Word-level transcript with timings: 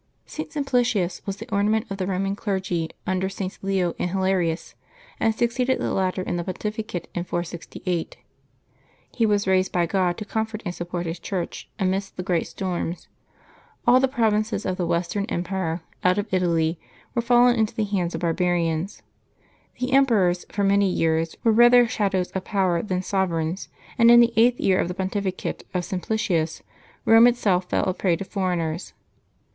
[t. 0.27 0.45
Simplicius 0.49 1.21
was 1.27 1.37
the 1.37 1.47
ornament 1.53 1.85
of 1.91 1.97
the 1.99 2.07
Roman 2.07 2.35
clergy 2.35 2.89
under 3.05 3.29
Sts. 3.29 3.59
Leo 3.61 3.93
and 3.99 4.09
Hilarius, 4.09 4.73
and 5.19 5.35
succeeded 5.35 5.77
the 5.79 5.93
latter 5.93 6.23
in 6.23 6.37
the 6.37 6.43
pontificate 6.43 7.07
in 7.13 7.23
468. 7.23 8.17
He 9.13 9.25
was 9.27 9.45
raised 9.45 9.71
by 9.71 9.85
God 9.85 10.17
to 10.17 10.25
com 10.25 10.47
fort 10.47 10.63
and 10.65 10.73
support 10.73 11.05
his 11.05 11.19
Church 11.19 11.69
amidst 11.77 12.17
the 12.17 12.23
greatest 12.23 12.49
storms. 12.53 13.09
All 13.85 13.99
the 13.99 14.07
provinces 14.07 14.65
of 14.65 14.77
the 14.77 14.87
Western 14.87 15.25
Empire, 15.25 15.81
out 16.03 16.17
of 16.17 16.33
Italy, 16.33 16.79
were 17.13 17.21
fallen 17.21 17.55
into 17.55 17.75
the 17.75 17.83
hands 17.85 18.15
of 18.15 18.21
barbarians. 18.21 19.03
The 19.79 19.91
emperors 19.93 20.45
for 20.51 20.63
many 20.63 20.89
years 20.89 21.35
were 21.43 21.51
rather 21.51 21.87
shadows 21.87 22.31
of 22.31 22.43
power 22.43 22.81
than 22.81 23.03
sov 23.03 23.29
ereigns, 23.29 23.67
and, 23.99 24.09
in 24.09 24.19
the 24.19 24.33
eighth 24.35 24.59
year 24.59 24.79
of 24.79 24.87
the 24.87 24.95
pontificate 24.95 25.63
of 25.75 25.85
Simplicius, 25.85 26.63
Eome 27.05 27.29
itself 27.29 27.69
fell 27.69 27.83
a 27.83 27.93
prey 27.93 28.15
to 28.15 28.25
foreigners. 28.25 28.93